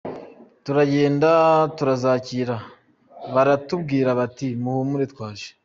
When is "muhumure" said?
4.61-5.05